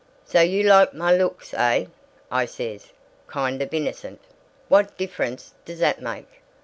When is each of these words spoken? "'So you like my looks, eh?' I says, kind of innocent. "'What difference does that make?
"'So 0.25 0.39
you 0.41 0.63
like 0.63 0.95
my 0.95 1.15
looks, 1.15 1.53
eh?' 1.53 1.85
I 2.31 2.45
says, 2.45 2.91
kind 3.27 3.61
of 3.61 3.71
innocent. 3.71 4.19
"'What 4.67 4.97
difference 4.97 5.53
does 5.63 5.77
that 5.77 6.01
make? 6.01 6.41